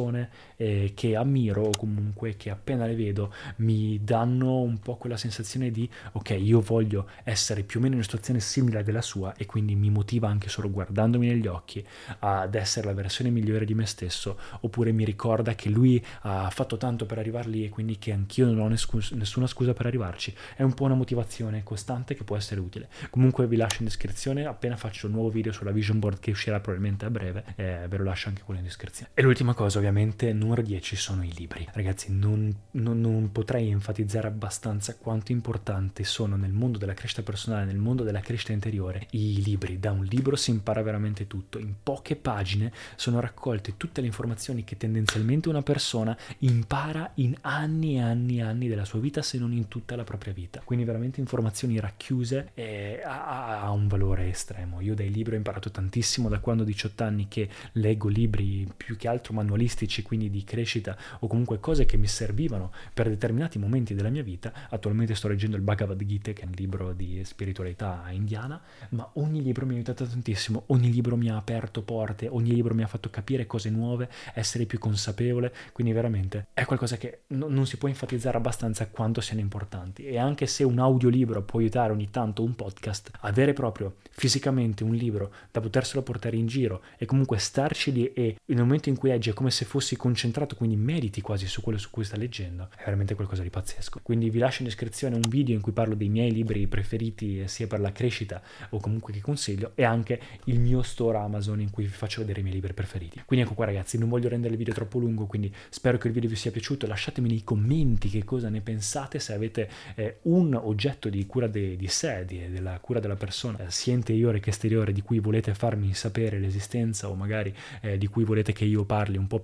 eh, 0.58 0.92
che 0.96 1.16
ammiro 1.16 1.64
o 1.64 1.72
comunque 1.78 2.36
che 2.36 2.50
appena 2.50 2.86
le 2.86 2.96
vedo 2.96 3.34
mi 3.58 4.00
danno 4.04 4.60
un 4.62 4.80
po' 4.80 4.96
quella 4.96 5.18
sensazione 5.18 5.72
di 5.72 5.90
ok, 6.14 6.30
io 6.40 6.62
voglio 6.62 7.08
essere 7.24 7.64
più 7.64 7.80
o 7.80 7.82
meno 7.82 7.96
in 7.96 8.00
una 8.00 8.10
situazione 8.10 8.40
simile 8.40 8.80
a 8.80 8.84
della 8.84 9.02
sua 9.02 9.34
e 9.36 9.46
quindi 9.46 9.76
mi 9.76 9.90
motiva 9.90 10.28
anche 10.28 10.50
solo 10.50 10.70
guardandomi 10.70 11.28
negli 11.28 11.48
occhi 11.48 11.86
ad 12.20 12.56
essere 12.56 12.88
la 12.88 12.94
versione 12.94 13.30
migliore 13.30 13.66
di 13.66 13.74
me 13.74 13.86
stesso, 13.86 14.38
oppure 14.62 14.92
mi 14.92 15.06
ricorda 15.06 15.56
che 15.56 15.70
lui 15.70 16.04
ha 16.22 16.50
fatto 16.50 16.78
tanto 16.78 17.06
per 17.06 17.18
arrivare 17.18 17.50
lì 17.50 17.66
e 17.66 17.70
quindi 17.70 17.98
che 17.98 18.12
anch'io 18.12 18.46
non 18.46 18.60
ho 18.60 18.68
nessuna 18.68 19.48
scusa 19.48 19.74
per 19.74 19.86
arrivarci. 19.86 20.34
È 20.56 20.64
un 20.64 20.74
po' 20.74 20.86
una 20.86 20.96
motivazione 20.96 21.64
costante 21.64 22.16
che 22.16 22.24
può 22.24 22.36
essere 22.36 22.60
utile. 22.60 22.90
Comunque 23.10 23.48
vi 23.48 23.56
lascio 23.56 23.78
in 23.80 23.86
descrizione, 23.86 24.46
appena 24.46 24.76
faccio 24.76 25.08
un 25.08 25.14
nuovo 25.14 25.30
video 25.30 25.52
sulla 25.52 25.72
vision 25.72 26.00
board 26.00 26.20
che 26.20 26.32
uscirà 26.32 26.60
probabilmente 26.60 27.06
a 27.06 27.10
breve, 27.10 27.44
eh, 27.56 27.86
ve 27.88 27.98
lo 27.98 28.04
lascio 28.04 28.30
anche 28.30 28.42
quello 28.44 28.60
in 28.60 28.66
descrizione. 28.66 29.12
E 29.14 29.22
l'ultima 29.22 29.54
cosa, 29.54 29.80
ovviamente, 29.84 30.32
numero 30.32 30.62
10 30.62 30.96
sono 30.96 31.26
i 31.26 31.34
libri. 31.36 31.68
Ragazzi, 31.74 32.10
non, 32.10 32.54
non, 32.72 33.02
non 33.02 33.32
potrei 33.34 33.70
enfatizzare 33.70 34.28
abbastanza 34.28 34.96
quanto 34.96 35.34
importanti 35.34 36.06
sono 36.06 36.38
nel 36.38 36.54
mondo 36.54 36.78
della 36.78 36.94
crescita 36.94 37.22
personale, 37.22 37.66
nel 37.66 37.76
mondo 37.76 38.04
della 38.04 38.22
crescita 38.22 38.54
interiore, 38.54 39.08
i 39.12 39.42
libri. 39.44 39.80
Da 39.80 39.92
un 39.92 40.06
libro 40.06 40.38
si 40.38 40.52
impara 40.52 40.82
veramente 40.82 41.28
tutto. 41.28 41.60
In 41.60 41.74
poche 41.84 42.16
pagine 42.16 42.72
sono 42.96 43.20
raccolte 43.20 43.76
tutte 43.76 44.00
le 44.00 44.08
informazioni 44.08 44.64
che 44.64 44.78
tendenzialmente 44.78 45.50
una 45.50 45.62
persona 45.62 46.18
impara 46.40 47.12
in 47.16 47.36
anni 47.42 47.96
e 47.96 48.02
anni 48.02 48.38
e 48.38 48.44
anni 48.44 48.70
della 48.70 48.86
sua 48.86 49.00
vita, 49.00 49.22
se 49.22 49.38
non 49.38 49.52
in 49.52 49.68
tutta 49.68 49.98
la 49.98 50.06
propria 50.06 50.32
vita. 50.32 50.62
Quindi 50.64 50.86
veramente 50.86 51.20
informazioni 51.20 51.78
racchiuse 51.78 52.52
e 52.54 53.02
ha, 53.04 53.60
ha, 53.64 53.72
un 53.72 53.90
valore 53.90 54.30
estremo. 54.30 54.80
Io 54.80 54.96
dai 54.96 55.12
libri 55.12 55.34
ho 55.34 55.38
imparato 55.38 55.70
tantissimo 55.70 56.30
da 56.30 56.40
quando 56.40 56.64
ho 56.64 56.66
18 56.66 57.04
anni 57.04 57.28
che 57.28 57.50
leggo 57.74 58.08
libri 58.08 58.66
più 58.78 58.96
che 58.96 59.10
altro 59.10 59.34
manualistici, 59.34 59.72
quindi 60.04 60.30
di 60.30 60.44
crescita 60.44 60.98
o 61.20 61.28
comunque 61.28 61.60
cose 61.60 61.86
che 61.86 61.98
mi 61.98 62.08
servivano 62.08 62.72
per 62.94 63.10
determinati 63.10 63.60
momenti 63.60 63.94
della 63.94 64.10
mia 64.10 64.24
vita. 64.24 64.52
Attualmente 64.70 65.16
sto 65.16 65.28
leggendo 65.28 65.56
il 65.56 65.62
Bhagavad 65.62 66.04
Gita, 66.04 66.32
che 66.34 66.44
è 66.44 66.46
un 66.46 66.54
libro 66.56 66.94
di 66.94 67.22
spiritualità 67.24 68.06
indiana, 68.12 68.62
ma 68.90 69.10
ogni 69.14 69.42
libro 69.42 69.66
mi 69.66 69.74
ha 69.74 69.76
aiutato 69.76 70.06
tantissimo, 70.06 70.64
ogni 70.68 70.92
libro 70.92 71.16
mi 71.16 71.30
ha 71.30 71.38
aperto 71.38 71.82
porte, 71.82 72.28
ogni 72.28 72.54
libro 72.54 72.74
mi 72.74 72.84
ha 72.84 72.88
fatto 72.88 73.10
capire 73.10 73.46
cose 73.46 73.70
nuove, 73.70 74.10
essere 74.34 74.66
più 74.66 74.80
consapevole, 74.80 75.54
quindi 75.72 75.94
veramente 75.94 76.48
è 76.54 76.66
qualcosa 76.66 76.98
che 76.98 77.22
no, 77.28 77.48
non 77.48 77.66
si 77.66 77.78
può 77.78 77.88
enfatizzare 77.88 78.38
abbastanza 78.38 78.88
quanto 78.88 79.22
siano 79.22 79.42
importanti. 79.42 80.06
E 80.06 80.18
anche 80.18 80.46
se 80.48 80.64
un 80.64 80.80
audiolibro 80.80 81.42
può 81.44 81.60
aiutare 81.60 81.92
ogni 81.92 82.10
tanto 82.10 82.44
un 82.44 82.56
podcast, 82.56 83.12
avere 83.22 83.54
proprio 83.54 83.96
fisicamente 84.12 84.84
un 84.84 84.94
libro 84.94 85.34
da 85.52 85.60
poterselo 85.62 86.02
portare 86.04 86.38
in 86.38 86.46
giro 86.48 86.82
e 86.98 87.06
comunque 87.06 87.38
starci 87.38 87.92
lì 87.92 88.14
e 88.14 88.38
nel 88.46 88.64
momento 88.64 88.90
in 88.90 88.98
cui 88.98 89.10
leggi 89.10 89.30
è 89.30 89.34
come 89.34 89.52
se 89.52 89.63
fossi 89.64 89.96
concentrato, 89.96 90.56
quindi 90.56 90.76
mediti 90.76 91.22
quasi 91.22 91.48
su 91.48 91.62
quello 91.62 91.78
su 91.78 91.90
cui 91.90 92.04
sta 92.04 92.18
leggendo, 92.18 92.70
è 92.76 92.84
veramente 92.84 93.16
qualcosa 93.16 93.42
di 93.42 93.50
pazzesco. 93.50 94.00
Quindi 94.04 94.30
vi 94.30 94.40
lascio 94.40 94.62
in 94.62 94.68
descrizione 94.68 95.16
un 95.16 95.28
video 95.28 95.56
in 95.56 95.62
cui 95.62 95.72
parlo 95.72 95.96
dei 95.96 96.10
miei 96.10 96.32
libri 96.32 96.68
preferiti 96.68 97.48
sia 97.48 97.68
per 97.68 97.80
la 97.80 97.92
crescita 97.92 98.42
o 98.70 98.80
comunque 98.80 99.14
che 99.14 99.22
consiglio 99.22 99.72
e 99.76 99.84
anche 99.84 100.20
il 100.46 100.60
mio 100.60 100.82
store 100.82 101.18
Amazon 101.18 101.62
in 101.62 101.70
cui 101.70 101.84
vi 101.84 101.90
faccio 101.90 102.22
vedere 102.22 102.40
i 102.40 102.44
miei 102.44 102.56
libri 102.56 102.74
preferiti. 102.74 103.22
Quindi 103.26 103.46
ecco 103.46 103.56
qua 103.56 103.66
ragazzi, 103.66 103.98
non 103.98 104.10
voglio 104.10 104.30
rendere 104.30 104.54
il 104.54 104.58
video 104.58 104.74
troppo 104.74 105.00
lungo, 105.00 105.26
quindi 105.26 105.54
spero 105.70 105.98
che 105.98 106.08
il 106.08 106.14
video 106.14 106.30
vi 106.30 106.36
sia 106.36 106.52
piaciuto, 106.52 106.88
lasciatemi 106.88 107.30
nei 107.30 107.44
commenti 107.44 108.10
che 108.10 108.24
cosa 108.24 108.50
ne 108.50 108.62
pensate, 108.62 109.20
se 109.20 109.34
avete 109.34 109.70
eh, 109.96 110.18
un 110.24 110.54
oggetto 110.54 111.10
di 111.10 111.26
cura 111.26 111.48
de, 111.48 111.76
di 111.76 111.88
sé, 111.88 112.26
di, 112.26 112.50
della 112.50 112.80
cura 112.80 113.00
della 113.00 113.16
persona, 113.16 113.60
eh, 113.60 113.72
sia 113.72 113.94
interiore 113.94 114.40
che 114.40 114.50
esteriore, 114.50 114.92
di 114.92 115.02
cui 115.02 115.20
volete 115.20 115.54
farmi 115.54 115.94
sapere 115.94 116.40
l'esistenza 116.40 117.10
o 117.10 117.16
magari 117.16 117.54
eh, 117.82 117.98
di 117.98 118.08
cui 118.08 118.24
volete 118.24 118.54
che 118.54 118.66
io 118.66 118.84
parli 118.86 119.18
un 119.18 119.28
po' 119.28 119.40